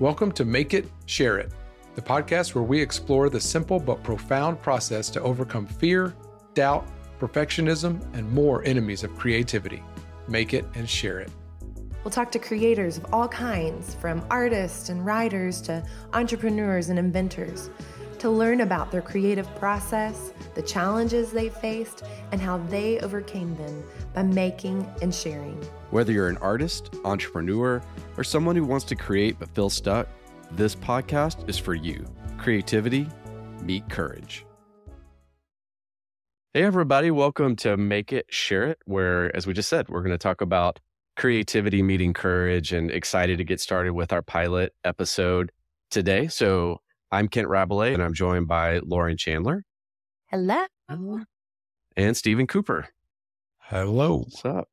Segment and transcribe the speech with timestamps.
[0.00, 1.52] Welcome to Make It, Share It,
[1.94, 6.14] the podcast where we explore the simple but profound process to overcome fear,
[6.54, 6.88] doubt,
[7.20, 9.82] perfectionism, and more enemies of creativity.
[10.26, 11.30] Make it and share it.
[12.02, 17.68] We'll talk to creators of all kinds, from artists and writers to entrepreneurs and inventors,
[18.20, 23.82] to learn about their creative process, the challenges they faced, and how they overcame them
[24.14, 25.56] by making and sharing.
[25.90, 27.82] Whether you're an artist, entrepreneur,
[28.18, 30.06] or someone who wants to create but feels stuck,
[30.50, 32.04] this podcast is for you.
[32.36, 33.08] Creativity,
[33.62, 34.44] meet courage.
[36.52, 40.10] Hey, everybody, welcome to Make It, Share It, where, as we just said, we're going
[40.10, 40.78] to talk about
[41.16, 45.52] creativity meeting courage and excited to get started with our pilot episode
[45.90, 46.26] today.
[46.28, 46.80] So,
[47.12, 49.64] I'm Kent Rabalais and I'm joined by Lauren Chandler.
[50.88, 51.22] Hello.
[51.96, 52.88] And Steven Cooper.
[53.58, 54.18] Hello.
[54.18, 54.68] What's up?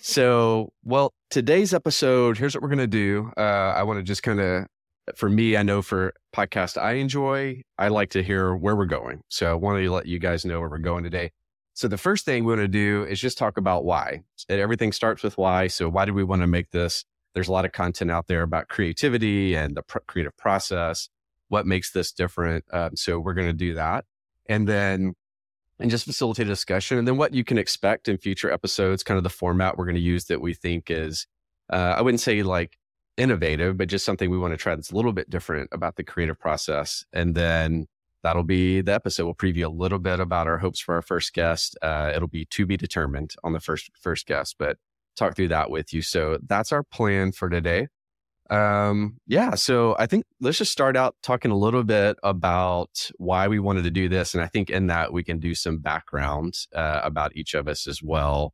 [0.00, 3.30] so, well, today's episode, here's what we're going to do.
[3.36, 4.66] Uh, I want to just kind of,
[5.14, 9.20] for me, I know for podcast I enjoy, I like to hear where we're going.
[9.28, 11.32] So I want to let you guys know where we're going today.
[11.74, 14.22] So the first thing we want to do is just talk about why.
[14.48, 15.66] And everything starts with why.
[15.66, 17.04] So why do we want to make this?
[17.34, 21.10] There's a lot of content out there about creativity and the pr- creative process.
[21.52, 22.64] What makes this different?
[22.72, 24.06] Um, so we're going to do that.
[24.48, 25.12] And then
[25.78, 26.96] and just facilitate a discussion.
[26.96, 29.96] And then what you can expect in future episodes, kind of the format we're going
[29.96, 31.26] to use that we think is,
[31.70, 32.78] uh, I wouldn't say like
[33.18, 36.04] innovative, but just something we want to try that's a little bit different about the
[36.04, 37.04] creative process.
[37.12, 37.86] And then
[38.22, 39.26] that'll be the episode.
[39.26, 41.76] We'll preview a little bit about our hopes for our first guest.
[41.82, 44.78] Uh, it'll be to be determined on the first first guest, but
[45.16, 46.00] talk through that with you.
[46.00, 47.88] So that's our plan for today.
[48.52, 53.48] Um, yeah, so I think let's just start out talking a little bit about why
[53.48, 54.34] we wanted to do this.
[54.34, 57.86] And I think in that we can do some background uh, about each of us
[57.86, 58.52] as well.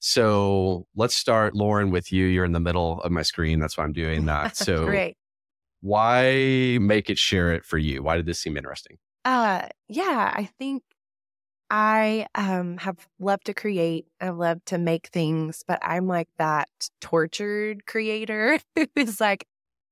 [0.00, 2.26] So let's start, Lauren, with you.
[2.26, 3.60] You're in the middle of my screen.
[3.60, 4.56] That's why I'm doing that.
[4.56, 5.16] So Great.
[5.82, 8.02] why make it share it for you?
[8.02, 8.98] Why did this seem interesting?
[9.24, 10.82] Uh, yeah, I think
[11.70, 14.06] I um, have loved to create.
[14.20, 16.68] I love to make things, but I'm like that
[17.00, 18.58] tortured creator
[18.96, 19.46] who's like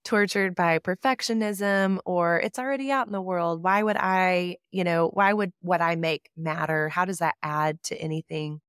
[0.04, 3.62] tortured by perfectionism or it's already out in the world.
[3.62, 6.88] Why would I, you know, why would what I make matter?
[6.88, 8.60] How does that add to anything?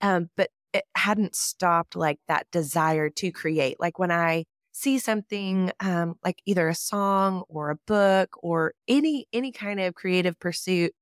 [0.00, 3.78] Um, but it hadn't stopped like that desire to create.
[3.80, 9.26] Like when I see something um, like either a song or a book or any
[9.32, 10.92] any kind of creative pursuit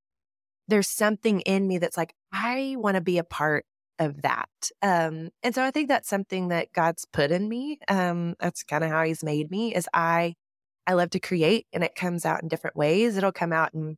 [0.69, 3.65] there's something in me that's like, I want to be a part
[3.99, 4.49] of that.
[4.83, 7.79] Um, and so I think that's something that God's put in me.
[7.89, 10.35] Um, that's kind of how he's made me is I,
[10.87, 13.17] I love to create and it comes out in different ways.
[13.17, 13.97] It'll come out in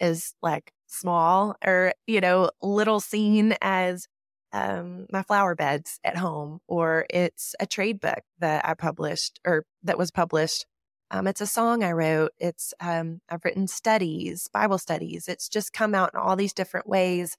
[0.00, 4.06] as like small or, you know, little scene as,
[4.52, 9.64] um, my flower beds at home, or it's a trade book that I published or
[9.82, 10.64] that was published
[11.10, 12.32] um, it's a song I wrote.
[12.38, 15.28] It's um, I've written studies, Bible studies.
[15.28, 17.36] It's just come out in all these different ways,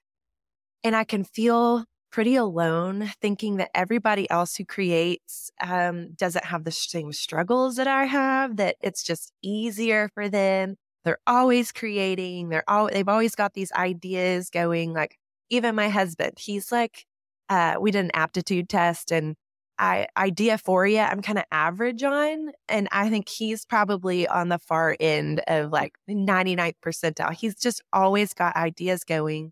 [0.83, 6.63] and I can feel pretty alone, thinking that everybody else who creates um, doesn't have
[6.63, 8.57] the same struggles that I have.
[8.57, 10.77] That it's just easier for them.
[11.03, 12.49] They're always creating.
[12.49, 14.93] They're all they've always got these ideas going.
[14.93, 15.17] Like
[15.49, 17.05] even my husband, he's like,
[17.49, 19.35] uh, we did an aptitude test and
[19.77, 22.51] I ideaphoria I'm kind of average on.
[22.69, 27.33] And I think he's probably on the far end of like 99th percentile.
[27.33, 29.51] He's just always got ideas going.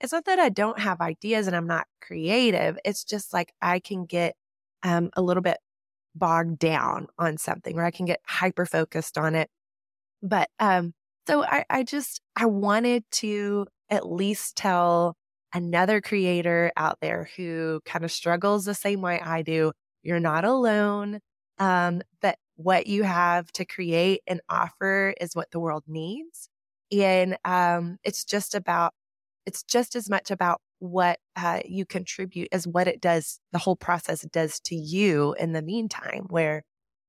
[0.00, 2.78] It's not that I don't have ideas and I'm not creative.
[2.84, 4.34] It's just like I can get
[4.82, 5.58] um, a little bit
[6.14, 9.48] bogged down on something or I can get hyper focused on it.
[10.22, 10.92] But um,
[11.26, 15.16] so I, I just, I wanted to at least tell
[15.52, 19.72] another creator out there who kind of struggles the same way I do.
[20.02, 21.20] You're not alone.
[21.58, 26.48] Um, but what you have to create and offer is what the world needs.
[26.90, 28.92] And um, it's just about,
[29.46, 33.76] it's just as much about what uh, you contribute as what it does, the whole
[33.76, 36.62] process does to you in the meantime, where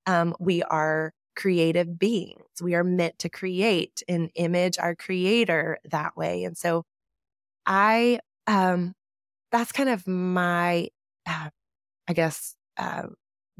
[0.06, 2.44] um, we are creative beings.
[2.62, 6.44] We are meant to create and image our creator that way.
[6.44, 6.84] And so
[7.66, 8.94] I um,
[9.52, 10.90] that's kind of my,
[11.28, 11.50] uh,
[12.08, 13.04] I guess, uh,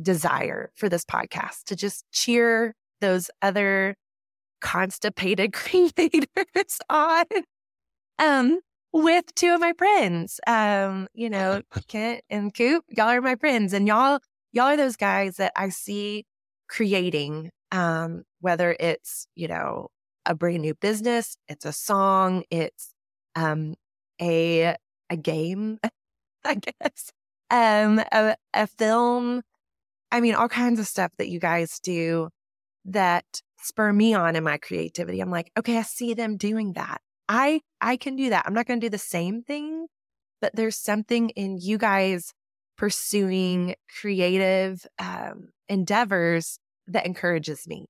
[0.02, 3.96] desire for this podcast to just cheer those other
[4.62, 7.26] constipated creators on.
[8.20, 8.60] Um,
[8.92, 13.74] with two of my friends, um, you know, Kent and Coop, y'all are my friends
[13.74, 14.20] and y'all,
[14.52, 16.26] y'all are those guys that I see
[16.70, 19.88] creating, um, whether it's, you know,
[20.26, 22.94] a brand new business, it's a song, it's,
[23.36, 23.74] um,
[24.22, 24.76] a
[25.10, 25.80] a game,
[26.46, 27.12] I guess,
[27.50, 29.42] um, a, a film.
[30.12, 32.30] I mean, all kinds of stuff that you guys do
[32.86, 33.26] that
[33.60, 35.20] spur me on in my creativity.
[35.20, 37.02] I'm like, okay, I see them doing that.
[37.30, 38.44] I I can do that.
[38.46, 39.88] I'm not going to do the same thing,
[40.42, 42.34] but there's something in you guys
[42.78, 47.86] pursuing creative um, endeavors that encourages me.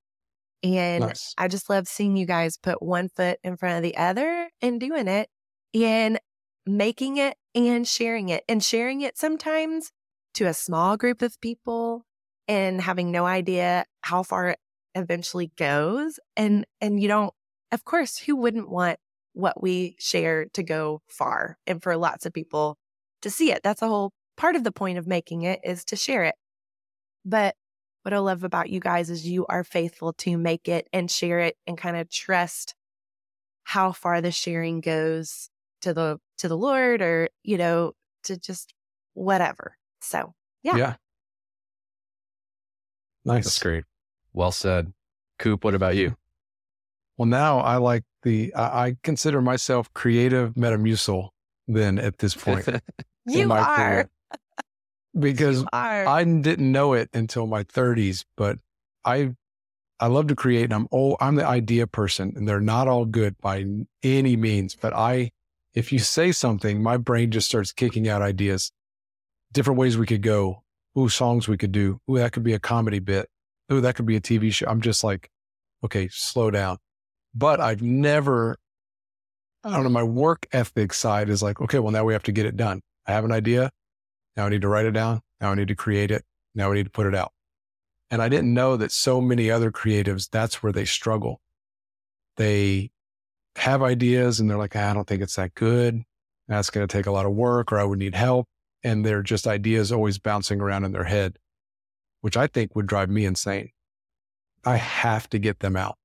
[0.62, 1.34] And nice.
[1.38, 4.80] I just love seeing you guys put one foot in front of the other and
[4.80, 5.28] doing it
[5.74, 6.20] and
[6.66, 9.92] making it and sharing it and sharing it sometimes
[10.36, 12.06] to a small group of people
[12.48, 14.60] and having no idea how far it
[14.96, 16.20] eventually goes.
[16.36, 17.34] And, and you don't,
[17.72, 19.00] of course, who wouldn't want
[19.34, 22.78] what we share to go far and for lots of people
[23.22, 23.62] to see it?
[23.64, 26.36] That's a whole part of the point of making it is to share it.
[27.25, 27.56] But
[28.04, 31.40] what I love about you guys is you are faithful to make it and share
[31.40, 32.75] it and kind of trust
[33.64, 35.50] how far the sharing goes
[35.83, 37.94] to the to the Lord or, you know,
[38.24, 38.74] to just
[39.13, 39.77] whatever.
[40.01, 40.33] So
[40.63, 40.75] yeah.
[40.75, 40.95] Yeah.
[43.25, 43.45] Nice.
[43.45, 43.83] That's great.
[44.33, 44.91] Well said.
[45.39, 46.15] Coop, what about you?
[47.18, 51.30] Well, now I like the, I, I consider myself creative metamucil
[51.68, 52.68] then at this point.
[53.25, 53.65] you are.
[53.65, 54.09] Career.
[55.18, 58.57] Because I didn't know it until my 30s, but
[59.06, 59.36] I
[60.00, 63.06] I love to create and I'm oh I'm the idea person and they're not all
[63.06, 63.63] good by
[64.01, 65.31] any means, but I
[65.74, 68.72] if you say something, my brain just starts kicking out ideas,
[69.52, 70.64] different ways we could go,
[70.98, 73.30] ooh, songs we could do, ooh, that could be a comedy bit,
[73.72, 74.68] ooh, that could be a TV show.
[74.68, 75.30] I'm just like,
[75.84, 76.78] okay, slow down.
[77.34, 78.58] But I've never,
[79.64, 82.31] I don't know, my work ethic side is like, okay, well, now we have to
[82.31, 82.81] get it done.
[83.08, 83.72] I have an idea.
[84.38, 85.22] Now I need to write it down.
[85.42, 86.24] Now I need to create it.
[86.56, 87.31] Now we need to put it out.
[88.12, 91.42] And I didn't know that so many other creatives, that's where they struggle.
[92.38, 92.92] They
[93.55, 96.01] have ideas and they're like, I don't think it's that good.
[96.47, 98.47] That's going to take a lot of work or I would need help.
[98.83, 101.38] And they're just ideas always bouncing around in their head,
[102.21, 103.69] which I think would drive me insane.
[104.65, 105.97] I have to get them out.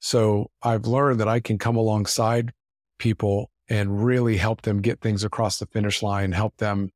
[0.00, 2.52] So I've learned that I can come alongside
[2.98, 6.90] people and really help them get things across the finish line, help them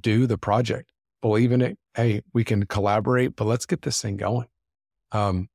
[0.00, 0.90] do the project,
[1.22, 1.78] believe in it.
[1.94, 4.48] Hey, we can collaborate, but let's get this thing going.
[5.12, 5.48] Um,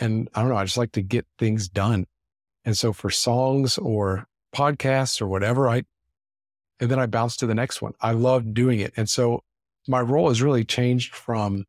[0.00, 2.06] and I don't know, I just like to get things done.
[2.64, 5.84] And so for songs or podcasts or whatever, I,
[6.80, 7.92] and then I bounce to the next one.
[8.00, 8.92] I love doing it.
[8.96, 9.42] And so
[9.86, 11.64] my role has really changed from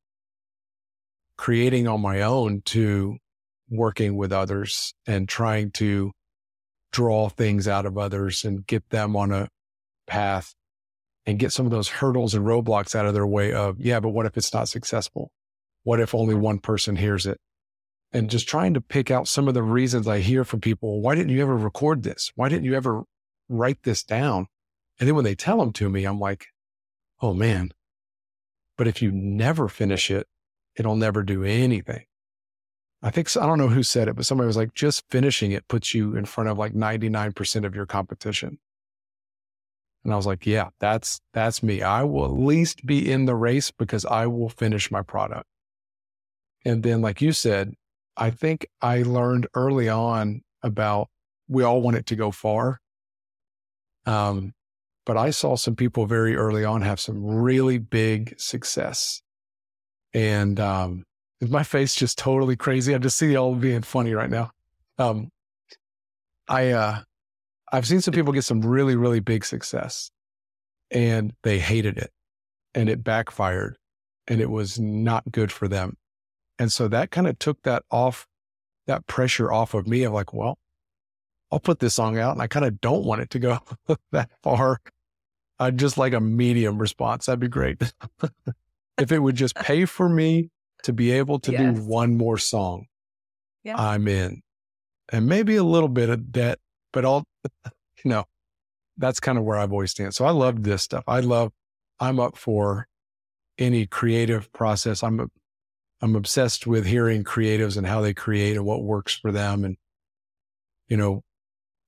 [1.37, 3.17] creating on my own to
[3.69, 6.11] working with others and trying to
[6.91, 9.47] draw things out of others and get them on a
[10.07, 10.53] path
[11.25, 14.09] and get some of those hurdles and roadblocks out of their way of, yeah, but
[14.09, 15.31] what if it's not successful?
[15.83, 17.39] What if only one person hears it?
[18.13, 21.01] And just trying to pick out some of the reasons I hear from people.
[21.01, 22.31] Why didn't you ever record this?
[22.35, 23.03] Why didn't you ever
[23.47, 24.47] write this down?
[24.99, 26.47] And then when they tell them to me, I'm like,
[27.21, 27.71] oh man.
[28.77, 30.27] But if you never finish it,
[30.75, 32.05] it'll never do anything.
[33.03, 35.67] I think, I don't know who said it, but somebody was like, just finishing it
[35.67, 38.59] puts you in front of like 99% of your competition.
[40.03, 41.81] And I was like, yeah, that's, that's me.
[41.81, 45.45] I will at least be in the race because I will finish my product.
[46.63, 47.75] And then, like you said,
[48.17, 51.09] I think I learned early on about
[51.47, 52.79] we all want it to go far.
[54.05, 54.53] Um,
[55.05, 59.21] but I saw some people very early on have some really big success.
[60.13, 61.05] And um,
[61.39, 62.93] is my face just totally crazy?
[62.93, 64.51] I just see y'all being funny right now.
[64.97, 65.29] Um,
[66.47, 66.99] I uh,
[67.71, 70.11] I've seen some people get some really really big success,
[70.91, 72.11] and they hated it,
[72.75, 73.77] and it backfired,
[74.27, 75.97] and it was not good for them.
[76.61, 78.27] And so that kind of took that off,
[78.85, 80.59] that pressure off of me of like, well,
[81.51, 83.57] I'll put this song out and I kind of don't want it to go
[84.11, 84.79] that far.
[85.57, 87.25] I'd just like a medium response.
[87.25, 87.81] That'd be great.
[88.99, 90.51] if it would just pay for me
[90.83, 91.79] to be able to yes.
[91.79, 92.85] do one more song,
[93.63, 93.75] yeah.
[93.75, 94.43] I'm in.
[95.11, 96.59] And maybe a little bit of debt,
[96.93, 97.23] but all,
[97.65, 97.71] you
[98.05, 98.25] know,
[98.97, 100.13] that's kind of where I've always stand.
[100.13, 101.05] So I love this stuff.
[101.07, 101.53] I love,
[101.99, 102.87] I'm up for
[103.57, 105.01] any creative process.
[105.01, 105.25] I'm a
[106.01, 109.77] I'm obsessed with hearing creatives and how they create and what works for them and,
[110.87, 111.23] you know,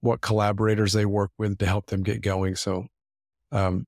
[0.01, 2.55] what collaborators they work with to help them get going.
[2.55, 2.87] So,
[3.51, 3.85] um,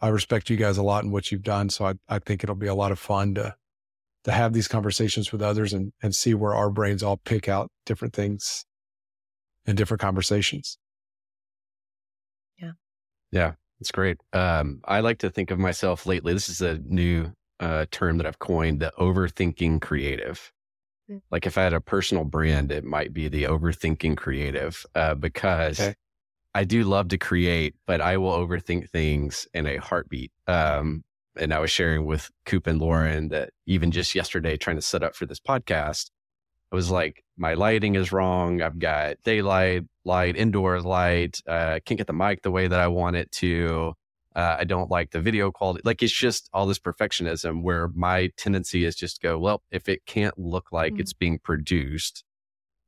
[0.00, 1.70] I respect you guys a lot and what you've done.
[1.70, 3.56] So I, I think it'll be a lot of fun to,
[4.24, 7.70] to have these conversations with others and, and see where our brains all pick out
[7.84, 8.64] different things
[9.66, 10.78] and different conversations.
[12.58, 12.72] Yeah.
[13.32, 13.52] Yeah.
[13.80, 14.18] It's great.
[14.32, 16.32] Um, I like to think of myself lately.
[16.32, 20.52] This is a new uh, term that I've coined, the overthinking creative.
[21.10, 21.22] Mm.
[21.30, 25.80] Like if I had a personal brand, it might be the overthinking creative uh, because
[25.80, 25.94] okay.
[26.54, 30.32] I do love to create, but I will overthink things in a heartbeat.
[30.46, 31.04] Um,
[31.36, 35.02] and I was sharing with Coop and Lauren that even just yesterday, trying to set
[35.02, 36.10] up for this podcast,
[36.72, 38.60] I was like, my lighting is wrong.
[38.60, 41.40] I've got daylight, light, indoor light.
[41.46, 43.94] Uh, can't get the mic the way that I want it to.
[44.38, 45.80] Uh, I don't like the video quality.
[45.84, 49.88] Like it's just all this perfectionism where my tendency is just to go, well, if
[49.88, 51.00] it can't look like mm-hmm.
[51.00, 52.22] it's being produced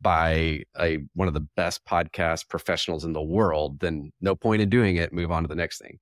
[0.00, 4.68] by a one of the best podcast professionals in the world, then no point in
[4.68, 5.12] doing it.
[5.12, 5.98] Move on to the next thing,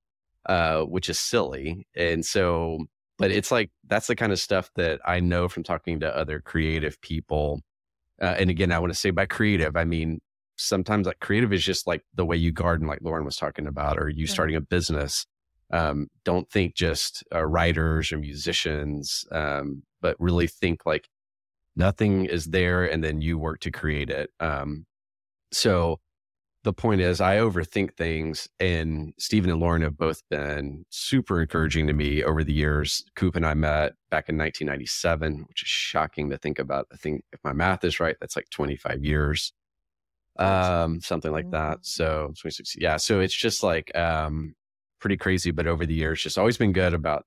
[0.47, 1.87] uh, which is silly.
[1.95, 2.85] And so,
[3.17, 6.41] but it's like that's the kind of stuff that I know from talking to other
[6.41, 7.61] creative people.
[8.21, 10.19] Uh, and again, I want to say by creative, I mean
[10.57, 13.97] sometimes like creative is just like the way you garden, like Lauren was talking about,
[13.97, 15.25] or you starting a business
[15.71, 21.07] um, don't think just uh, writers or musicians, um, but really think like
[21.75, 24.31] nothing is there and then you work to create it.
[24.39, 24.85] Um,
[25.51, 25.99] so
[26.63, 31.87] the point is, I overthink things, and Steven and Lauren have both been super encouraging
[31.87, 33.03] to me over the years.
[33.15, 36.87] Coop and I met back in 1997, which is shocking to think about.
[36.91, 39.53] I think if my math is right, that's like 25 years,
[40.37, 41.79] um, something like that.
[41.83, 42.97] So 26, yeah.
[42.97, 44.53] So it's just like, um,
[44.99, 47.25] pretty crazy, but over the years, just always been good about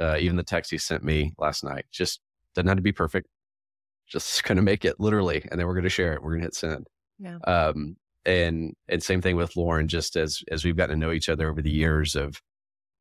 [0.00, 1.86] uh, even the text he sent me last night.
[1.90, 2.20] Just
[2.54, 3.28] doesn't have to be perfect.
[4.08, 6.22] Just going to make it literally, and then we're going to share it.
[6.22, 6.86] We're going to hit send.
[7.18, 7.38] Yeah.
[7.46, 7.96] Um,
[8.26, 9.88] and and same thing with Lauren.
[9.88, 12.40] Just as as we've gotten to know each other over the years of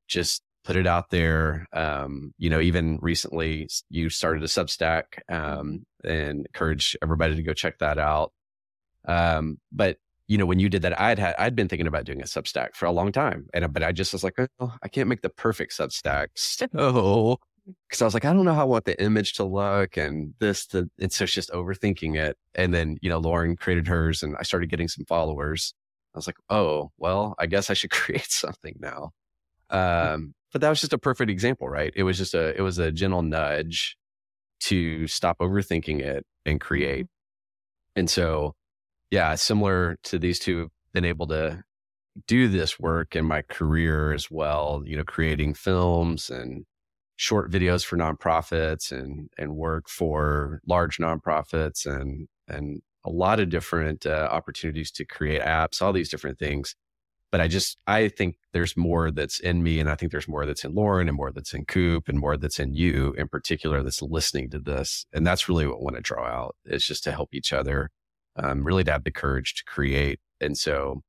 [0.07, 1.65] just put it out there.
[1.73, 7.53] Um, you know, even recently you started a Substack um, and encourage everybody to go
[7.53, 8.31] check that out.
[9.07, 9.97] Um, but
[10.29, 12.75] you know, when you did that, I'd had, I'd been thinking about doing a Substack
[12.75, 13.47] for a long time.
[13.51, 16.27] And, but I just was like, oh, I can't make the perfect Substack.
[16.35, 16.67] So,
[17.91, 20.35] cause I was like, I don't know how I want the image to look and
[20.39, 22.37] this, the, and so it's just overthinking it.
[22.53, 25.73] And then, you know, Lauren created hers and I started getting some followers.
[26.13, 29.09] I was like, oh, well, I guess I should create something now.
[29.71, 31.91] Um, but that was just a perfect example, right?
[31.95, 33.97] It was just a, it was a gentle nudge
[34.61, 37.07] to stop overthinking it and create.
[37.95, 38.53] And so,
[39.11, 41.63] yeah, similar to these two, been able to
[42.27, 46.65] do this work in my career as well, you know, creating films and
[47.15, 53.49] short videos for nonprofits and, and work for large nonprofits and, and a lot of
[53.49, 56.75] different uh, opportunities to create apps, all these different things.
[57.31, 59.79] But I just, I think there's more that's in me.
[59.79, 62.37] And I think there's more that's in Lauren and more that's in Coop and more
[62.37, 65.05] that's in you in particular that's listening to this.
[65.13, 67.91] And that's really what I want to draw out is just to help each other
[68.41, 70.19] um, really to have the courage to create.
[70.41, 71.01] And so,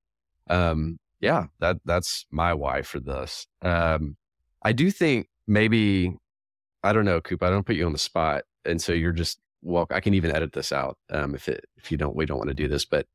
[0.49, 3.47] um, yeah, that that's my why for this.
[3.63, 4.17] Um,
[4.63, 6.17] I do think maybe
[6.83, 7.43] I don't know, Coop.
[7.43, 9.87] I don't put you on the spot, and so you're just well.
[9.91, 12.17] I can even edit this out um, if it if you don't.
[12.17, 13.07] We don't want to do this, but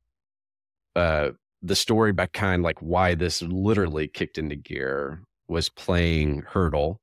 [0.96, 1.32] uh,
[1.62, 6.98] the story back kind like why this literally kicked into gear was playing Heardle,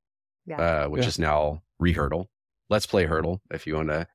[0.46, 0.56] yeah.
[0.60, 1.08] uh, which yeah.
[1.08, 2.26] is now rehurdle.
[2.70, 4.06] Let's play Heardle if you want to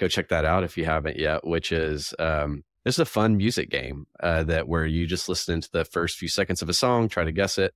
[0.00, 3.36] go check that out if you haven't yet, which is um, this is a fun
[3.36, 6.72] music game uh, that where you just listen to the first few seconds of a
[6.72, 7.74] song, try to guess it,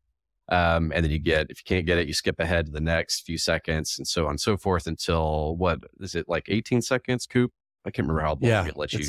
[0.48, 2.80] um, and then you get if you can't get it, you skip ahead to the
[2.80, 6.80] next few seconds, and so on and so forth until what is it like 18
[6.80, 7.26] seconds?
[7.26, 7.52] Coop,
[7.84, 9.04] I can't remember how long yeah, it lets you.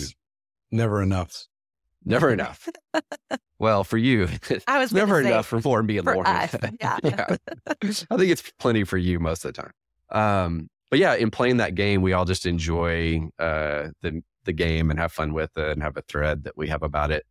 [0.72, 1.48] Never enough.
[2.04, 2.68] Never enough.
[3.60, 4.28] well, for you,
[4.68, 6.26] I was never enough for Lauren being Lauren.
[6.80, 7.00] yeah.
[7.04, 7.38] yeah.
[7.66, 9.72] I think it's plenty for you most of the time.
[10.12, 14.90] Um, but yeah, in playing that game, we all just enjoy uh, the the game
[14.90, 17.26] and have fun with it and have a thread that we have about it.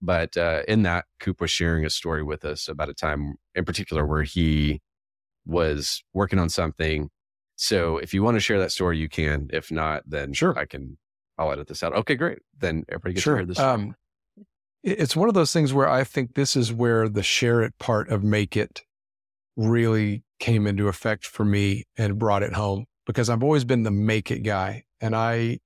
[0.00, 3.66] But uh, in that, Coop was sharing a story with us about a time in
[3.66, 4.80] particular where he
[5.44, 7.10] was working on something.
[7.56, 9.50] So if you want to share that story, you can.
[9.52, 10.96] If not, then sure, I can.
[11.36, 11.92] I'll edit this out.
[11.92, 12.38] Okay, great.
[12.58, 13.34] Then everybody gets sure.
[13.34, 13.58] to hear this.
[13.58, 13.96] Um,
[14.82, 18.08] it's one of those things where I think this is where the share it part
[18.08, 18.80] of make it
[19.58, 23.90] really came into effect for me and brought it home because I've always been the
[23.90, 24.84] make it guy.
[25.00, 25.60] And I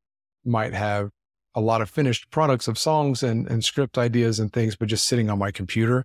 [0.44, 1.10] might have
[1.54, 5.06] a lot of finished products of songs and, and script ideas and things, but just
[5.06, 6.04] sitting on my computer.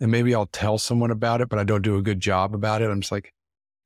[0.00, 2.80] And maybe I'll tell someone about it, but I don't do a good job about
[2.80, 2.90] it.
[2.90, 3.32] I'm just like,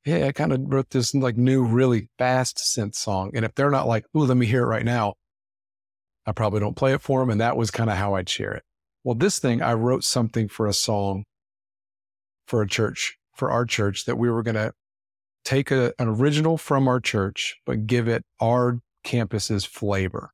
[0.05, 3.33] hey, I kind of wrote this like new, really fast synth song.
[3.35, 5.15] And if they're not like, ooh, let me hear it right now,
[6.27, 7.31] I probably don't play it for them.
[7.31, 8.63] And that was kind of how I'd share it.
[9.03, 11.25] Well, this thing, I wrote something for a song
[12.47, 14.73] for a church, for our church that we were going to
[15.45, 20.31] take a, an original from our church, but give it our campus's flavor.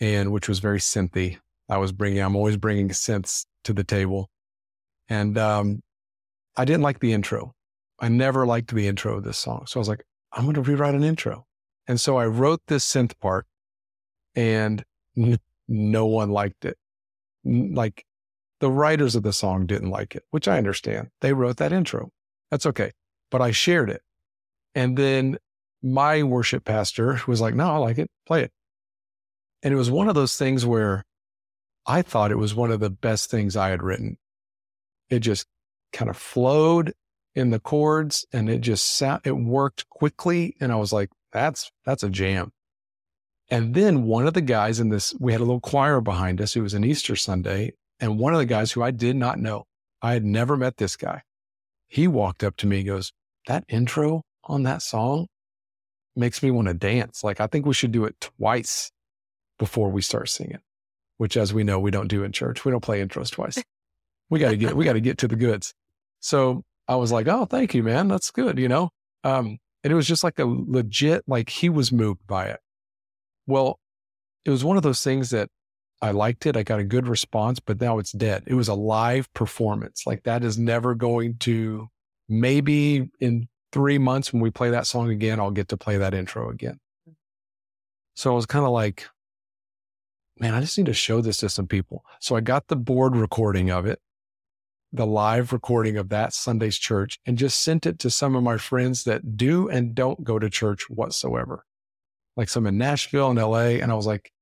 [0.00, 1.38] And which was very synthy.
[1.68, 4.30] I was bringing, I'm always bringing synths to the table.
[5.08, 5.82] And, um,
[6.56, 7.54] I didn't like the intro.
[8.00, 9.66] I never liked the intro of this song.
[9.66, 10.02] So I was like,
[10.32, 11.46] I'm going to rewrite an intro.
[11.86, 13.46] And so I wrote this synth part
[14.34, 14.84] and
[15.68, 16.76] no one liked it.
[17.44, 18.04] Like
[18.60, 21.08] the writers of the song didn't like it, which I understand.
[21.20, 22.10] They wrote that intro.
[22.50, 22.92] That's okay.
[23.30, 24.02] But I shared it.
[24.74, 25.38] And then
[25.82, 28.10] my worship pastor was like, no, I like it.
[28.26, 28.52] Play it.
[29.62, 31.04] And it was one of those things where
[31.86, 34.16] I thought it was one of the best things I had written.
[35.08, 35.46] It just
[35.92, 36.92] kind of flowed
[37.34, 40.56] in the chords and it just sat, it worked quickly.
[40.60, 42.52] And I was like, that's, that's a jam.
[43.50, 46.54] And then one of the guys in this, we had a little choir behind us.
[46.54, 47.72] It was an Easter Sunday.
[47.98, 49.66] And one of the guys who I did not know,
[50.00, 51.22] I had never met this guy.
[51.88, 53.12] He walked up to me and goes,
[53.46, 55.26] that intro on that song
[56.16, 57.24] makes me want to dance.
[57.24, 58.90] Like, I think we should do it twice
[59.58, 60.60] before we start singing,
[61.18, 62.64] which as we know, we don't do in church.
[62.64, 63.62] We don't play intros twice.
[64.28, 65.74] We got to get, we got to get to the goods.
[66.20, 68.08] So I was like, oh, thank you, man.
[68.08, 68.58] That's good.
[68.58, 68.90] You know?
[69.24, 72.60] Um, and it was just like a legit, like he was moved by it.
[73.46, 73.78] Well,
[74.44, 75.48] it was one of those things that
[76.02, 76.56] I liked it.
[76.56, 78.44] I got a good response, but now it's dead.
[78.46, 80.04] It was a live performance.
[80.06, 81.88] Like that is never going to,
[82.30, 86.14] maybe in three months when we play that song again, I'll get to play that
[86.14, 86.78] intro again.
[88.14, 89.06] So I was kind of like,
[90.38, 92.04] man, I just need to show this to some people.
[92.20, 94.00] So I got the board recording of it,
[94.92, 98.56] the live recording of that Sunday's church, and just sent it to some of my
[98.56, 101.64] friends that do and don't go to church whatsoever,
[102.36, 103.78] like some in Nashville and LA.
[103.80, 104.32] And I was like,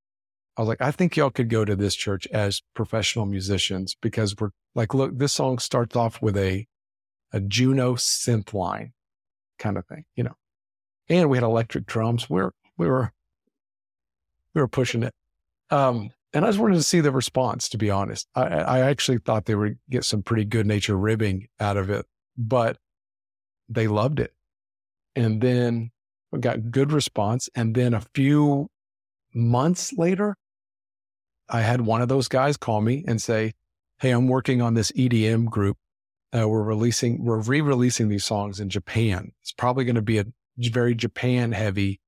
[0.56, 4.34] I was like, I think y'all could go to this church as professional musicians because
[4.36, 6.66] we're like, look, this song starts off with a,
[7.32, 8.92] a Juno synth line
[9.58, 10.36] kind of thing, you know.
[11.08, 12.28] And we had electric drums.
[12.28, 13.12] We were we were
[14.54, 15.14] we were pushing it.
[15.70, 18.28] Um, and I just wanted to see the response, to be honest.
[18.34, 22.06] I, I actually thought they would get some pretty good nature ribbing out of it,
[22.36, 22.78] but
[23.68, 24.32] they loved it.
[25.16, 25.90] And then
[26.30, 27.48] we got good response.
[27.54, 28.68] And then a few
[29.34, 30.36] months later,
[31.48, 33.54] I had one of those guys call me and say,
[34.00, 35.76] Hey, I'm working on this EDM group
[36.36, 39.32] uh, we're releasing, we're re-releasing these songs in Japan.
[39.42, 40.26] It's probably going to be a
[40.58, 42.00] very Japan heavy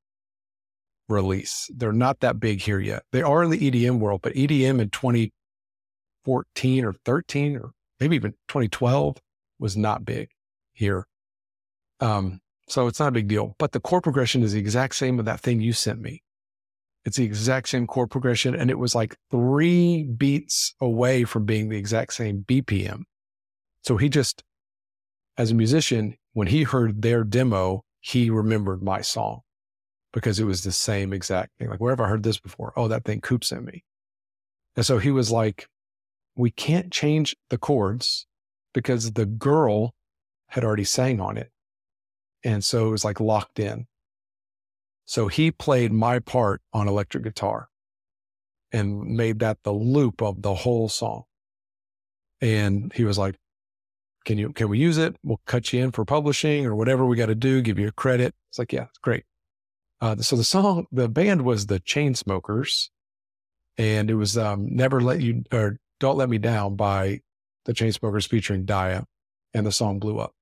[1.08, 1.70] release.
[1.74, 3.02] They're not that big here yet.
[3.12, 8.32] They are in the EDM world, but EDM in 2014 or 13 or maybe even
[8.48, 9.16] 2012
[9.58, 10.28] was not big
[10.72, 11.06] here.
[12.00, 15.18] Um, so it's not a big deal, but the chord progression is the exact same
[15.18, 16.22] of that thing you sent me.
[17.04, 18.54] It's the exact same chord progression.
[18.54, 23.02] And it was like three beats away from being the exact same BPM.
[23.82, 24.42] So he just,
[25.38, 29.40] as a musician, when he heard their demo, he remembered my song
[30.12, 31.68] because it was the same exact thing.
[31.68, 32.72] Like, where have I heard this before?
[32.76, 33.84] Oh, that thing Coop sent me.
[34.76, 35.68] And so he was like,
[36.36, 38.26] we can't change the chords
[38.72, 39.94] because the girl
[40.48, 41.50] had already sang on it.
[42.44, 43.86] And so it was like locked in.
[45.04, 47.68] So he played my part on electric guitar
[48.72, 51.24] and made that the loop of the whole song.
[52.40, 53.36] And he was like,
[54.24, 55.16] can you, can we use it?
[55.22, 57.92] We'll cut you in for publishing or whatever we got to do, give you a
[57.92, 58.34] credit.
[58.50, 59.24] It's like, yeah, it's great.
[60.00, 62.88] Uh, so the song, the band was the Chainsmokers
[63.76, 67.20] and it was, um, never let you or don't let me down by
[67.64, 69.04] the Chainsmokers featuring Daya
[69.54, 70.32] and the song blew up.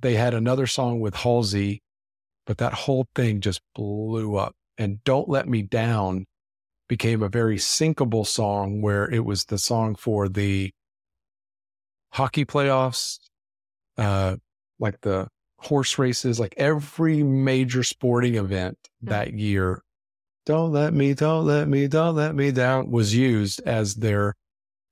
[0.00, 1.82] They had another song with Halsey,
[2.46, 6.26] but that whole thing just blew up and don't let me down
[6.88, 10.72] became a very sinkable song where it was the song for the
[12.12, 13.18] hockey playoffs,
[13.98, 14.36] uh,
[14.78, 19.10] like the horse races, like every major sporting event mm-hmm.
[19.10, 19.82] that year.
[20.44, 24.34] Don't let me, don't let me, don't let me down was used as their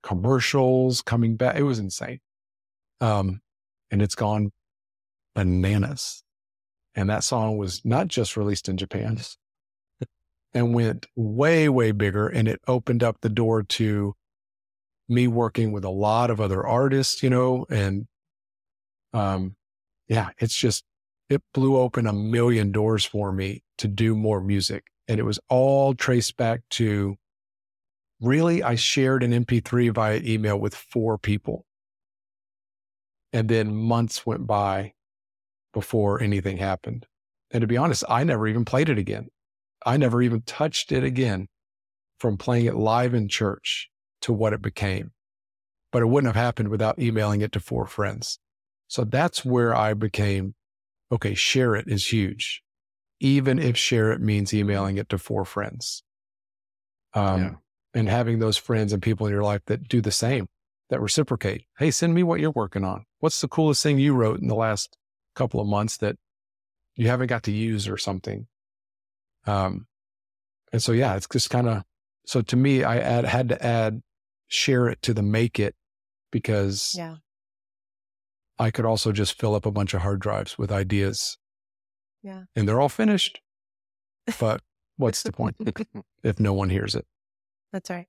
[0.03, 1.57] commercials coming back.
[1.57, 2.21] It was insane.
[3.01, 3.41] Um,
[3.91, 4.53] and it's gone
[5.35, 6.23] bananas.
[6.95, 9.19] And that song was not just released in Japan
[10.55, 12.29] and went way, way bigger.
[12.29, 14.15] And it opened up the door to
[15.11, 18.07] me working with a lot of other artists, you know, and
[19.13, 19.57] um,
[20.09, 20.85] yeah, it's just,
[21.29, 24.85] it blew open a million doors for me to do more music.
[25.09, 27.17] And it was all traced back to
[28.21, 31.65] really, I shared an MP3 via email with four people.
[33.33, 34.93] And then months went by
[35.73, 37.07] before anything happened.
[37.51, 39.29] And to be honest, I never even played it again.
[39.85, 41.49] I never even touched it again
[42.19, 43.89] from playing it live in church
[44.23, 45.13] to what it became.
[45.93, 48.39] But it wouldn't have happened without emailing it to four friends.
[48.89, 50.55] So that's where I became
[51.13, 52.63] okay, share it is huge,
[53.19, 56.03] even if share it means emailing it to four friends.
[57.15, 57.51] Um, yeah.
[57.93, 60.47] And having those friends and people in your life that do the same,
[60.91, 61.65] that reciprocate.
[61.79, 63.05] Hey, send me what you're working on.
[63.19, 64.97] What's the coolest thing you wrote in the last
[65.35, 66.17] couple of months that
[66.95, 68.47] you haven't got to use or something?
[69.47, 69.89] Um,
[70.73, 71.83] and so, yeah, it's just kind of,
[72.27, 74.03] so to me, I add, had to add
[74.51, 75.75] share it to the make it
[76.31, 77.17] because yeah.
[78.59, 81.39] I could also just fill up a bunch of hard drives with ideas.
[82.23, 82.45] Yeah.
[82.55, 83.41] And they're all finished.
[84.39, 84.61] But
[84.97, 85.57] what's the point
[86.23, 87.07] if no one hears it?
[87.73, 88.07] That's right.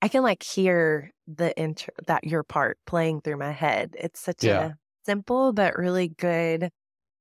[0.00, 3.94] I can like hear the intro that your part playing through my head.
[3.98, 4.66] It's such Yeah.
[4.66, 4.72] a
[5.06, 6.70] simple but really good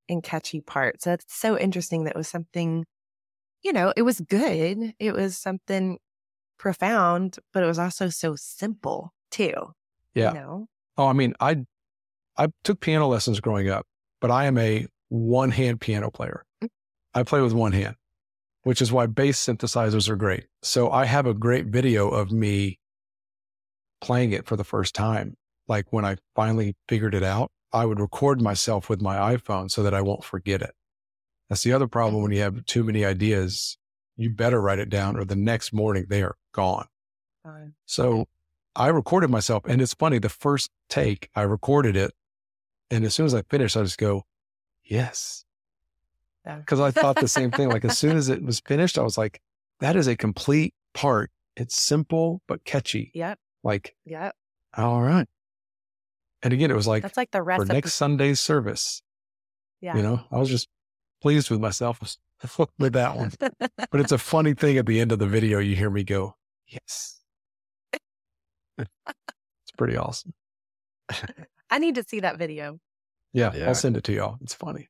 [0.10, 1.02] and catchy part.
[1.02, 2.86] So it's so interesting that it was something,
[3.62, 4.94] you know, it was good.
[5.00, 6.00] It was something
[6.63, 9.54] profound, but it was also so simple too.
[10.15, 10.30] Yeah.
[10.30, 10.67] You know?
[10.97, 11.65] Oh, I mean, I
[12.38, 13.86] I took piano lessons growing up,
[14.21, 16.45] but I am a one hand piano player.
[16.63, 16.69] Mm.
[17.13, 17.95] I play with one hand,
[18.63, 20.45] which is why bass synthesizers are great.
[20.62, 22.80] So I have a great video of me
[23.99, 25.36] playing it for the first time.
[25.67, 29.84] Like when I finally figured it out, I would record myself with my iPhone so
[29.84, 30.71] that I won't forget it.
[31.49, 32.38] That's the other problem when mm-hmm.
[32.38, 33.78] you have too many ideas.
[34.15, 36.88] You better write it down or the next morning they are gone.
[37.44, 37.74] Fine.
[37.86, 38.28] So
[38.76, 39.63] I recorded myself.
[39.66, 42.13] And it's funny, the first take, I recorded it.
[42.89, 44.26] And as soon as I finished, I just go,
[44.84, 45.44] yes.
[46.46, 47.70] Because I thought the same thing.
[47.70, 49.42] Like as soon as it was finished, I was like,
[49.80, 51.32] that is a complete part.
[51.56, 53.12] It's simple, but catchy.
[53.13, 53.39] Yep.
[53.63, 54.36] Like, Yep.
[54.78, 55.28] all right.
[56.42, 59.02] And again, it was like That's like the rest for next Sunday's service.
[59.82, 59.96] yeah.
[59.96, 60.68] You know, I was just
[61.22, 62.00] pleased with myself
[62.78, 63.32] with that one.
[63.92, 66.36] But it's a funny thing at the end of the video, you hear me go,
[66.67, 67.19] yes.
[68.78, 70.34] it's pretty awesome.
[71.69, 72.80] I need to see that video.
[73.34, 73.67] Yeah, Yeah.
[73.67, 74.38] I'll send it to y'all.
[74.41, 74.89] It's funny.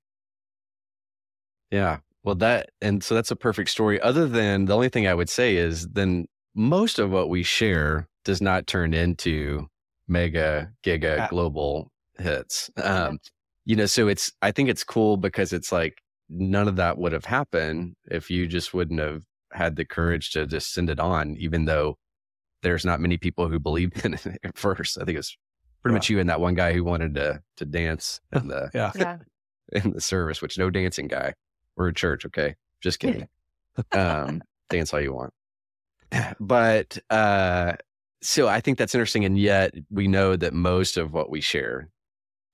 [1.71, 1.99] Yeah.
[2.23, 3.99] Well, that, and so that's a perfect story.
[4.01, 8.07] Other than the only thing I would say is then most of what we share
[8.23, 9.67] does not turn into
[10.07, 11.27] mega, giga, Ah.
[11.29, 12.69] global hits.
[12.77, 13.19] Um,
[13.65, 15.97] you know, so it's, I think it's cool because it's like
[16.29, 20.45] none of that would have happened if you just wouldn't have had the courage to
[20.45, 21.97] just send it on, even though
[22.61, 24.97] there's not many people who believed in it at first.
[24.99, 25.35] I think it's
[25.81, 25.97] pretty Yeah.
[25.97, 28.91] much you and that one guy who wanted to, to dance in the, Yeah.
[28.95, 29.17] Yeah.
[29.83, 31.33] in the service, which no dancing guy.
[31.75, 32.55] We're a church, okay?
[32.81, 33.27] Just kidding.
[33.91, 35.33] um, dance all you want.
[36.39, 37.73] But uh,
[38.21, 39.25] so I think that's interesting.
[39.25, 41.89] And yet we know that most of what we share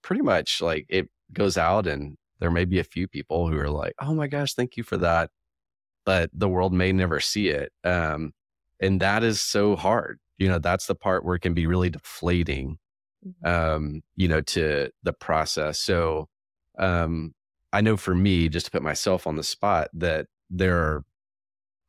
[0.01, 3.69] pretty much like it goes out and there may be a few people who are
[3.69, 5.29] like, oh my gosh, thank you for that.
[6.05, 7.71] But the world may never see it.
[7.83, 8.33] Um,
[8.79, 10.19] and that is so hard.
[10.37, 12.77] You know, that's the part where it can be really deflating
[13.25, 13.47] Mhm.
[13.47, 15.79] um, you know, to the process.
[15.79, 16.29] So,
[16.77, 17.33] um,
[17.73, 21.03] I know for me, just to put myself on the spot, that there are,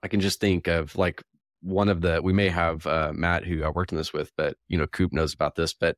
[0.03, 1.23] I can just think of like
[1.62, 4.57] one of the, we may have, uh, Matt, who I worked on this with, but,
[4.68, 5.96] you know, Coop knows about this, but,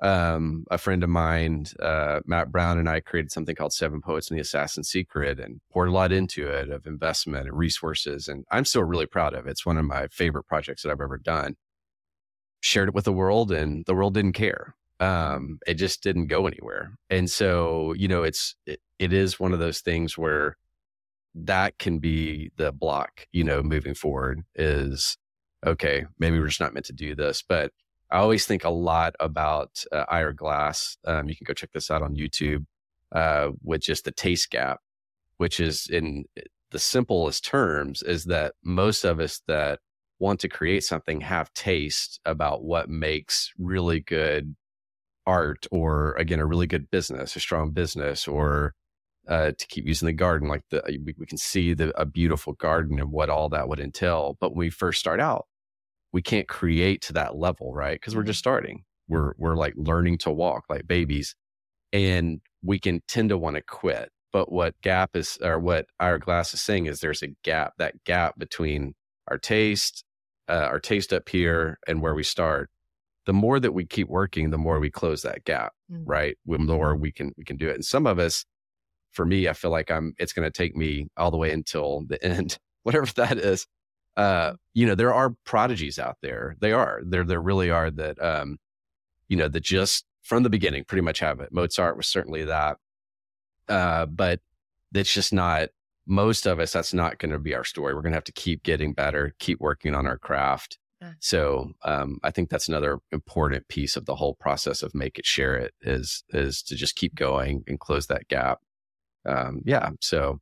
[0.00, 4.30] um, a friend of mine, uh, Matt Brown and I created something called Seven Poets
[4.30, 8.26] and the Assassin's Secret and poured a lot into it of investment and resources.
[8.26, 9.50] And I'm still really proud of it.
[9.50, 11.56] It's one of my favorite projects that I've ever done
[12.60, 14.74] shared it with the world and the world didn't care.
[15.00, 16.92] Um, it just didn't go anywhere.
[17.08, 20.56] And so, you know, it's, it, it is one of those things where
[21.34, 25.16] that can be the block, you know, moving forward is,
[25.66, 27.42] okay, maybe we're just not meant to do this.
[27.46, 27.72] But
[28.10, 30.96] I always think a lot about uh, Ira Glass.
[31.06, 32.64] Um, you can go check this out on YouTube,
[33.12, 34.80] uh, with just the taste gap,
[35.36, 36.24] which is in
[36.70, 39.80] the simplest terms is that most of us that
[40.18, 44.54] want to create something have taste about what makes really good
[45.26, 48.74] art or again a really good business a strong business or
[49.28, 52.54] uh, to keep using the garden like the we, we can see the a beautiful
[52.54, 55.46] garden and what all that would entail but when we first start out
[56.12, 57.94] we can't create to that level right?
[58.00, 58.84] Because we're just starting.
[59.08, 61.34] We're we're like learning to walk like babies
[61.92, 64.10] and we can tend to want to quit.
[64.32, 68.04] But what gap is or what Ira Glass is saying is there's a gap that
[68.04, 68.94] gap between
[69.28, 70.04] our taste
[70.48, 72.70] uh, our taste up here and where we start.
[73.26, 76.04] The more that we keep working the more we close that gap Mhm.
[76.06, 76.36] right?
[76.46, 77.74] The more we can we can do it.
[77.76, 78.44] And some of us
[79.12, 82.04] for me i feel like i'm it's going to take me all the way until
[82.08, 83.66] the end whatever that is
[84.16, 88.20] uh you know there are prodigies out there they are there there really are that
[88.22, 88.58] um
[89.28, 92.76] you know that just from the beginning pretty much have it mozart was certainly that
[93.68, 94.40] uh but
[94.92, 95.68] that's just not
[96.06, 98.32] most of us that's not going to be our story we're going to have to
[98.32, 101.12] keep getting better keep working on our craft Yeah.
[101.20, 105.26] so um, I think that's another important piece of the whole process of make it
[105.26, 108.58] share it is is to just keep going and close that gap.
[109.26, 109.90] Um, yeah.
[110.00, 110.40] So,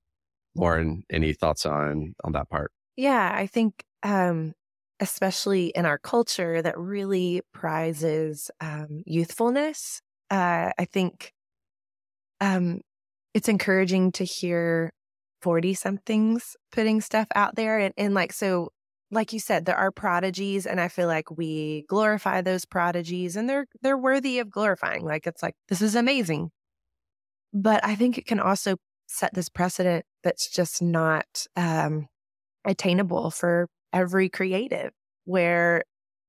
[0.55, 2.73] Lauren, any thoughts on on that part?
[2.99, 4.55] Yeah, I think um
[5.01, 10.03] especially in our culture that really prizes um youthfulness.
[10.31, 11.33] Uh I think
[12.41, 12.81] um
[13.35, 14.93] it's encouraging to hear
[15.43, 18.71] 40 somethings putting stuff out there and, and like so
[19.13, 23.51] like you said, there are prodigies, and I feel like we glorify those prodigies, and
[23.51, 25.05] they're they're worthy of glorifying.
[25.05, 26.53] Like it's like this is amazing,
[27.53, 32.07] but I think it can also set this precedent that's just not um,
[32.69, 34.93] attainable for every creative,
[35.27, 35.85] where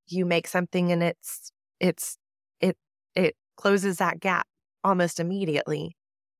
[0.07, 2.17] you make something and it's it's
[2.61, 2.77] it
[3.15, 4.47] it closes that gap
[4.83, 5.95] almost immediately.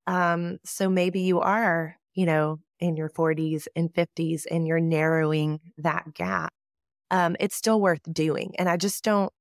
[0.07, 5.59] Um, so maybe you are, you know, in your 40s and 50s and you're narrowing
[5.77, 6.53] that gap,
[7.11, 8.53] um, it's still worth doing.
[8.59, 9.31] And I just don't,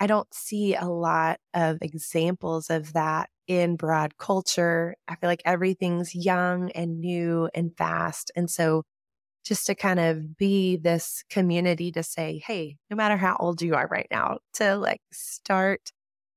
[0.00, 4.94] I don't see a lot of examples of that in broad culture.
[5.08, 8.30] I feel like everything's young and new and fast.
[8.36, 8.84] And so
[9.44, 13.74] just to kind of be this community to say, hey, no matter how old you
[13.74, 15.92] are right now, to like start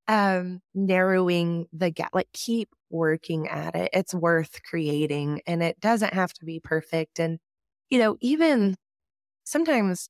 [0.07, 3.89] um narrowing the gap, like keep working at it.
[3.93, 7.19] It's worth creating and it doesn't have to be perfect.
[7.19, 7.39] And,
[7.89, 8.75] you know, even
[9.43, 10.09] sometimes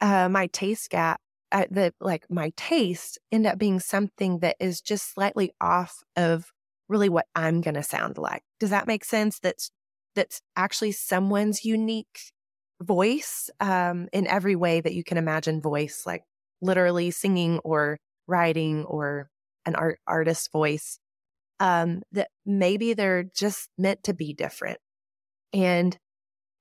[0.00, 1.20] uh, my taste gap,
[1.52, 6.52] uh, the like my taste end up being something that is just slightly off of
[6.88, 8.42] really what I'm going to sound like.
[8.60, 9.38] Does that make sense?
[9.40, 9.70] That's
[10.16, 12.32] that's actually someone's unique
[12.82, 16.24] voice um, in every way that you can imagine voice, like
[16.60, 19.30] literally singing or writing or
[19.64, 20.98] an art artist voice
[21.60, 24.78] um, that maybe they're just meant to be different.
[25.52, 25.96] And,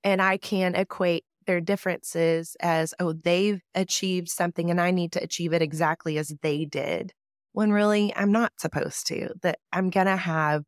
[0.04, 5.24] and I can equate their differences as, oh, they've achieved something and I need to
[5.24, 7.14] achieve it exactly as they did.
[7.54, 10.64] When really I'm not supposed to, that I'm going to have,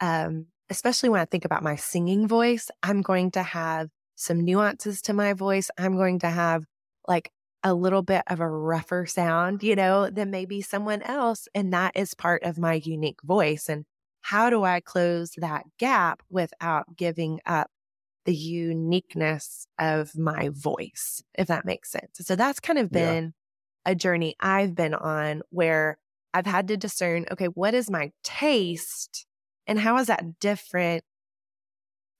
[0.00, 5.02] um, especially when I think about my singing voice, I'm going to have some nuances
[5.02, 5.70] to my voice.
[5.78, 6.64] I'm going to have
[7.08, 7.30] like
[7.64, 11.46] a little bit of a rougher sound, you know, than maybe someone else.
[11.54, 13.68] And that is part of my unique voice.
[13.68, 13.84] And
[14.22, 17.70] how do I close that gap without giving up
[18.24, 22.18] the uniqueness of my voice, if that makes sense?
[22.20, 23.34] So that's kind of been
[23.86, 23.92] yeah.
[23.92, 25.98] a journey I've been on where
[26.34, 29.26] I've had to discern, okay, what is my taste
[29.66, 31.04] and how is that different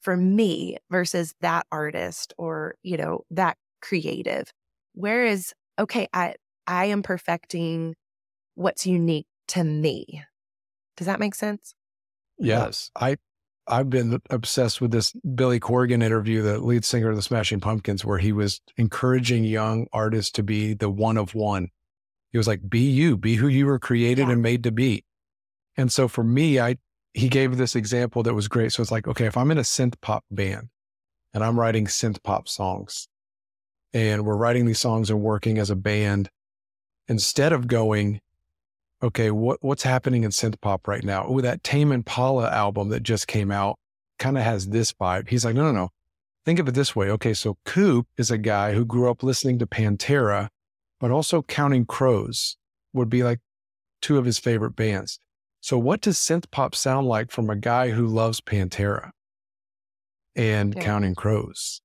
[0.00, 4.52] for me versus that artist or, you know, that creative?
[4.94, 6.35] where is okay i
[6.66, 7.94] i am perfecting
[8.55, 10.22] what's unique to me.
[10.96, 11.74] Does that make sense?
[12.38, 12.90] Yes.
[12.96, 13.16] I
[13.68, 18.05] i've been obsessed with this billy corgan interview the lead singer of the smashing pumpkins
[18.05, 21.68] where he was encouraging young artists to be the one of one.
[22.31, 23.16] He was like be you.
[23.16, 24.33] Be who you were created yeah.
[24.33, 25.05] and made to be.
[25.76, 26.76] And so for me i
[27.14, 29.62] he gave this example that was great so it's like okay if i'm in a
[29.62, 30.68] synth pop band
[31.35, 33.09] and i'm writing synth pop songs
[33.94, 36.31] and we're writing these songs and working as a band
[37.09, 38.20] instead of going,
[39.03, 41.25] okay, what, what's happening in synth pop right now?
[41.27, 43.79] Oh, that Tame Impala album that just came out
[44.18, 45.29] kind of has this vibe.
[45.29, 45.88] He's like, no, no, no.
[46.44, 47.09] Think of it this way.
[47.11, 50.48] Okay, so Coop is a guy who grew up listening to Pantera,
[50.98, 52.57] but also Counting Crows
[52.92, 53.40] would be like
[54.01, 55.18] two of his favorite bands.
[55.62, 59.12] So, what does synth pop sound like from a guy who loves Pantera
[60.35, 60.75] and.
[60.79, 61.81] Counting Crows?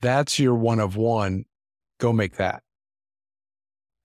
[0.00, 1.44] That's your one of one.
[2.00, 2.64] Go make that.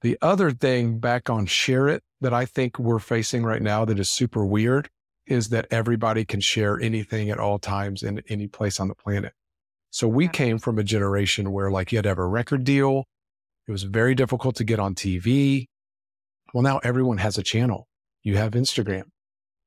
[0.01, 3.99] The other thing back on share it that I think we're facing right now that
[3.99, 4.89] is super weird
[5.25, 9.33] is that everybody can share anything at all times in any place on the planet.
[9.89, 13.05] So we came from a generation where like you had to have a record deal.
[13.67, 15.69] It was very difficult to get on TV.
[16.53, 17.87] Well, now everyone has a channel.
[18.23, 19.03] You have Instagram,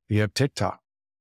[0.08, 0.80] you have TikTok,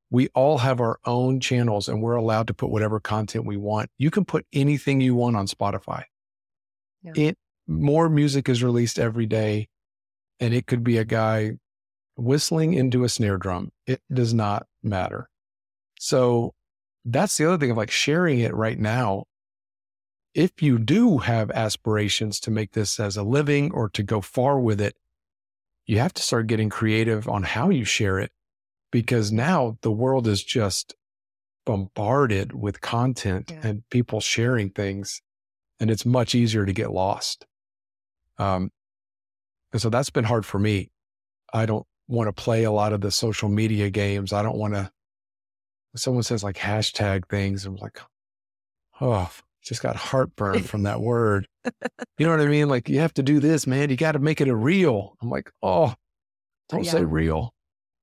[0.09, 3.89] we all have our own channels and we're allowed to put whatever content we want.
[3.97, 6.03] You can put anything you want on Spotify.
[7.03, 7.13] Yeah.
[7.15, 9.67] It more music is released every day
[10.39, 11.53] and it could be a guy
[12.15, 13.71] whistling into a snare drum.
[13.87, 15.29] It does not matter.
[15.99, 16.53] So
[17.03, 19.25] that's the other thing of like sharing it right now.
[20.33, 24.59] If you do have aspirations to make this as a living or to go far
[24.59, 24.95] with it,
[25.85, 28.31] you have to start getting creative on how you share it
[28.91, 30.95] because now the world is just
[31.65, 33.67] bombarded with content yeah.
[33.67, 35.21] and people sharing things
[35.79, 37.45] and it's much easier to get lost.
[38.37, 38.71] Um,
[39.73, 40.91] and so that's been hard for me.
[41.53, 44.31] I don't want to play a lot of the social media games.
[44.31, 44.91] I don't want to,
[45.95, 47.65] someone says like hashtag things.
[47.65, 47.99] I'm like,
[49.01, 49.29] oh,
[49.65, 51.47] just got heartburn from that word.
[52.17, 52.69] You know what I mean?
[52.69, 53.89] Like you have to do this, man.
[53.89, 55.17] You got to make it a reel.
[55.21, 55.93] I'm like, oh,
[56.69, 56.91] don't yeah.
[56.91, 57.55] say reel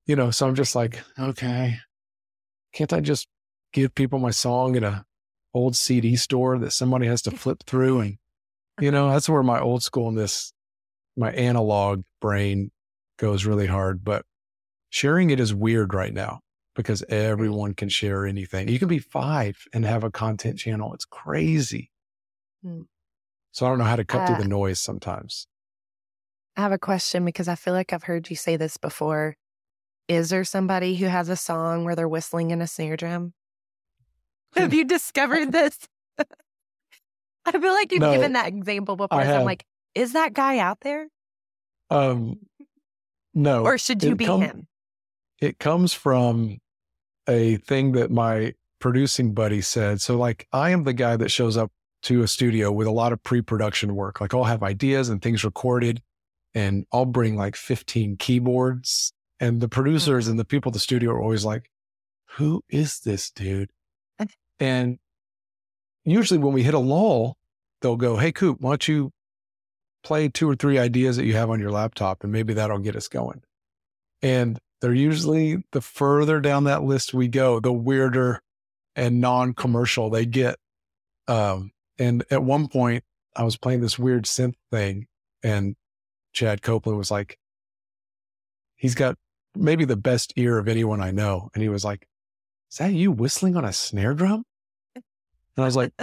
[0.05, 1.77] you know, so I'm just like, okay,
[2.73, 3.27] can't I just
[3.71, 5.05] give people my song in a
[5.53, 8.01] old CD store that somebody has to flip through?
[8.01, 8.17] And,
[8.79, 10.51] you know, that's where my old schoolness,
[11.15, 12.71] my analog brain
[13.17, 14.03] goes really hard.
[14.03, 14.25] But
[14.89, 16.41] sharing it is weird right now
[16.75, 18.67] because everyone can share anything.
[18.67, 20.93] You can be five and have a content channel.
[20.93, 21.91] It's crazy.
[22.63, 22.81] Hmm.
[23.51, 25.47] So I don't know how to cut Uh, through the noise sometimes.
[26.55, 29.37] I have a question because I feel like I've heard you say this before.
[30.07, 33.33] Is there somebody who has a song where they're whistling in a snare drum?
[34.55, 35.79] Have you discovered this?
[37.45, 39.19] I feel like you've No, given that example before.
[39.21, 41.07] I So I'm like, is that guy out there?
[41.89, 42.39] Um,
[43.33, 44.67] no, Or should you it be come- him?
[45.41, 46.59] it comes from
[47.27, 50.01] a thing that my producing buddy said.
[50.01, 51.71] So, like, I am the guy that shows up
[52.03, 54.19] to a studio with a lot of pre production work.
[54.19, 56.01] Like, I'll have ideas and things recorded,
[56.53, 59.13] and I'll bring like 15 keyboards.
[59.39, 59.73] And the mm-hmm.
[59.73, 61.69] producers and the people at the studio are always like,
[62.31, 63.71] Who is this dude?
[64.59, 64.99] And
[66.05, 67.37] usually, when we hit a lull,
[67.81, 69.11] they'll go, Hey, Coop, why don't you
[70.03, 72.23] play two or three ideas that you have on your laptop?
[72.23, 73.43] And maybe that'll get us going.
[74.21, 78.41] And they're usually the further down that list we go, the weirder
[78.97, 80.57] and non commercial they get.
[81.25, 85.07] Um, and at one point, I was playing this weird synth thing,
[85.41, 85.77] and
[86.33, 87.39] Chad Copeland was like,
[88.75, 89.15] he's got
[89.55, 91.49] maybe the best ear of anyone I know.
[91.53, 92.05] And he was like,
[92.69, 94.43] Is that you whistling on a snare drum?
[94.95, 95.03] And
[95.59, 95.93] I was like,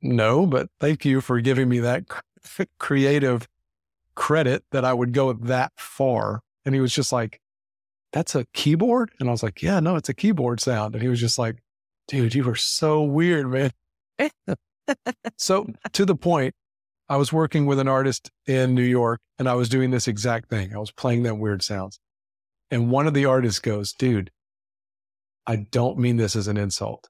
[0.00, 2.04] No, but thank you for giving me that
[2.78, 3.48] creative
[4.14, 6.42] credit that I would go that far.
[6.64, 7.40] And he was just like,
[8.14, 9.10] That's a keyboard?
[9.18, 10.94] And I was like, Yeah, no, it's a keyboard sound.
[10.94, 11.56] And he was just like,
[12.06, 13.72] Dude, you were so weird, man.
[15.36, 16.54] so to the point,
[17.08, 20.48] I was working with an artist in New York and I was doing this exact
[20.48, 20.72] thing.
[20.72, 21.98] I was playing them weird sounds.
[22.70, 24.30] And one of the artists goes, Dude,
[25.44, 27.08] I don't mean this as an insult,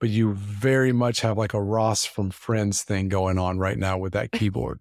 [0.00, 3.96] but you very much have like a Ross from Friends thing going on right now
[3.96, 4.80] with that keyboard.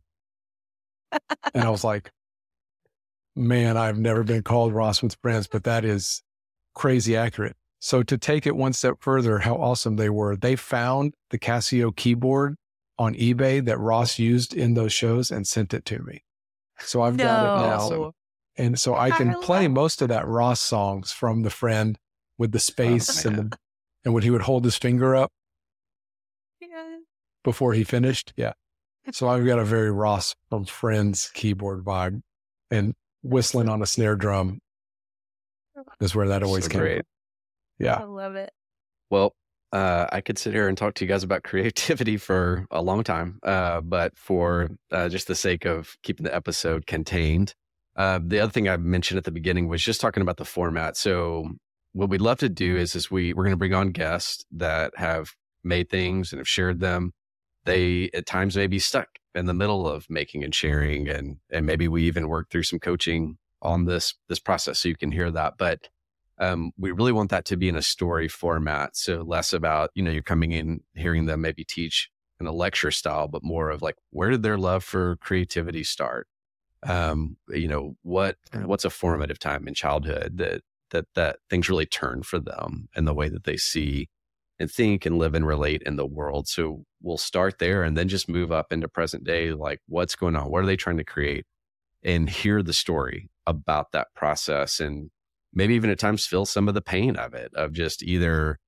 [1.54, 2.12] and I was like,
[3.36, 6.24] Man, I've never been called Ross with Friends, but that is
[6.74, 7.56] crazy accurate.
[7.80, 10.36] So to take it one step further, how awesome they were.
[10.36, 12.56] They found the Casio keyboard
[12.98, 16.24] on eBay that Ross used in those shows and sent it to me.
[16.80, 17.89] So I've got it now.
[17.89, 18.12] No.
[18.58, 21.98] And so I can play most of that Ross songs from the friend
[22.38, 23.58] with the space and the,
[24.06, 25.32] and when he would hold his finger up
[26.62, 26.98] Yeah.
[27.43, 28.34] before he finished.
[28.38, 28.54] Yeah.
[29.12, 32.21] So I've got a very Ross from Friends keyboard vibe
[32.71, 32.95] and
[33.26, 34.60] whistling on a snare drum
[36.00, 37.02] is where that always So came great.
[37.80, 37.96] Yeah.
[37.96, 38.52] I love it.
[39.10, 39.36] Well,
[39.72, 43.04] uh, I could sit here and talk to you guys about creativity for a long
[43.04, 47.56] time, uh, but for uh, just the sake of keeping the episode contained,
[47.96, 50.98] uh, the other thing I mentioned at the beginning was just talking about the format.
[50.98, 51.50] So,
[51.94, 54.92] what we'd love to do is, is we we're going to bring on guests that
[54.98, 55.32] have
[55.64, 57.14] made things and have shared them.
[57.64, 61.65] They at times may be stuck in the middle of making and sharing, and and
[61.65, 65.30] maybe we even work through some coaching on this this process, so you can hear
[65.32, 65.89] that, but
[66.38, 68.95] um, we really want that to be in a story format.
[68.95, 72.91] So less about, you know, you're coming in, hearing them maybe teach in a lecture
[72.91, 76.28] style, but more of like, where did their love for creativity start?
[76.84, 81.86] Um, you know, what, what's a formative time in childhood that, that, that things really
[81.86, 84.10] turn for them and the way that they see
[84.60, 86.48] and think and live and relate in the world.
[86.48, 89.52] So we'll start there and then just move up into present day.
[89.52, 90.50] Like what's going on?
[90.50, 91.46] What are they trying to create?
[92.04, 95.10] And hear the story about that process and
[95.54, 98.60] maybe even at times feel some of the pain of it, of just either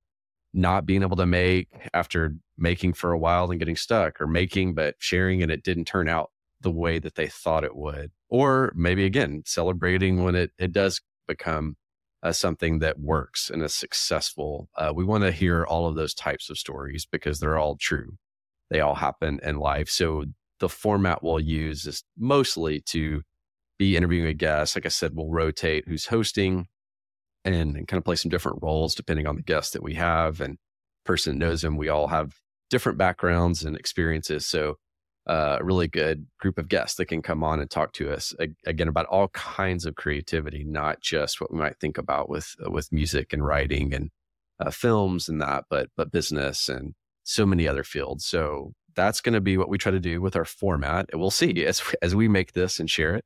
[0.53, 4.73] not being able to make after making for a while and getting stuck or making,
[4.73, 8.11] but sharing and it didn't turn out the way that they thought it would.
[8.29, 11.75] Or maybe again, celebrating when it, it does become
[12.23, 14.69] uh, something that works and is successful.
[14.75, 18.17] Uh, we want to hear all of those types of stories because they're all true.
[18.69, 19.89] They all happen in life.
[19.89, 20.25] So
[20.59, 23.21] the format we'll use is mostly to
[23.77, 24.75] be interviewing a guest.
[24.75, 26.67] Like I said, we'll rotate who's hosting
[27.45, 30.41] and, and kind of play some different roles depending on the guest that we have
[30.41, 30.57] and
[31.05, 31.77] person knows them.
[31.77, 32.33] We all have
[32.69, 34.45] different backgrounds and experiences.
[34.45, 34.77] So
[35.27, 38.33] a really good group of guests that can come on and talk to us
[38.65, 42.91] again about all kinds of creativity, not just what we might think about with with
[42.91, 44.09] music and writing and
[44.59, 48.25] uh, films and that, but but business and so many other fields.
[48.25, 51.07] So that's going to be what we try to do with our format.
[51.11, 53.25] And we'll see as as we make this and share it.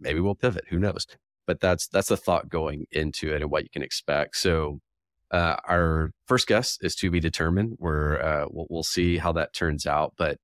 [0.00, 0.64] Maybe we'll pivot.
[0.70, 1.06] Who knows?
[1.46, 4.36] But that's that's the thought going into it and what you can expect.
[4.36, 4.80] So
[5.30, 7.76] uh, our first guest is to be determined.
[7.78, 10.38] We're uh, we'll, we'll see how that turns out, but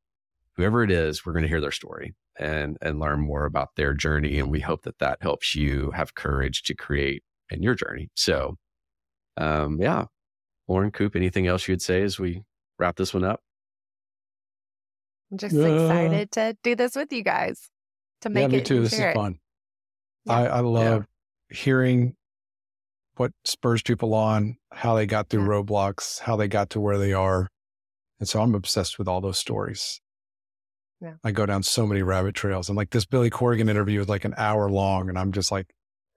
[0.58, 3.94] whoever it is, we're going to hear their story and and learn more about their
[3.94, 4.38] journey.
[4.38, 8.10] And we hope that that helps you have courage to create in your journey.
[8.14, 8.56] So,
[9.38, 10.04] um, yeah,
[10.66, 12.42] Lauren Coop, anything else you'd say as we
[12.78, 13.40] wrap this one up?
[15.30, 15.66] I'm just Yeah.
[15.66, 17.70] excited to do this with you guys
[18.22, 18.82] to make yeah, me it too.
[18.82, 19.14] This is it.
[19.14, 19.38] fun.
[20.24, 20.34] Yeah.
[20.34, 21.06] I, I love
[21.50, 22.16] hearing
[23.16, 25.48] what spurs people on, how they got through Yeah.
[25.48, 27.48] roadblocks, how they got to where they are.
[28.20, 30.00] And so I'm obsessed with all those stories.
[31.00, 31.14] Yeah.
[31.22, 32.68] I go down so many rabbit trails.
[32.68, 35.72] And like this Billy Corgan interview is like an hour long, and I'm just like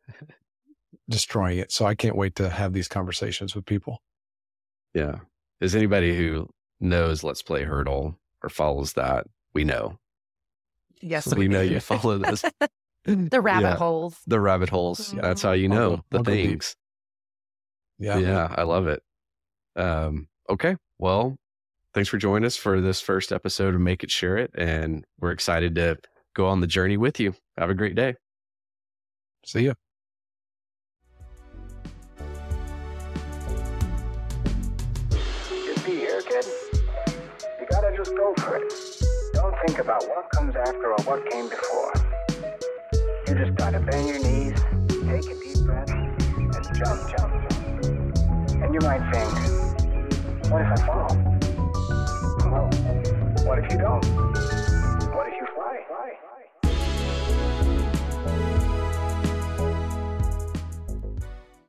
[1.09, 1.71] destroying it.
[1.71, 4.01] So I can't wait to have these conversations with people.
[4.93, 5.19] Yeah.
[5.59, 9.97] Is anybody who knows Let's Play Heardle or follows that, we know.
[11.01, 12.43] Yes, we, know you follow this.
[13.05, 13.75] the rabbit Yeah.
[13.75, 14.17] holes.
[14.27, 15.13] The rabbit holes.
[15.13, 15.21] Yeah.
[15.21, 16.75] That's how you I'll know the I'll things.
[17.99, 18.17] Yeah.
[18.17, 19.01] Yeah, I love it.
[19.75, 20.75] Um, okay.
[20.99, 21.37] Well,
[21.93, 24.51] thanks for joining us for this first episode of Make It Share It.
[24.55, 25.97] And we're excited to
[26.33, 27.35] go on the journey with you.
[27.57, 28.15] Have a great day.
[29.45, 29.73] See ya.
[35.49, 36.45] Just be here, kid.
[37.59, 38.73] You gotta just go for it.
[39.33, 41.93] Don't think about what comes after or what came before.
[43.27, 44.59] You just gotta bend your knees,
[45.07, 46.19] take a deep breath, and
[46.75, 47.85] jump, jump, jump.
[48.63, 51.30] And you might think, what if I fall?
[53.51, 54.30] What if you don't?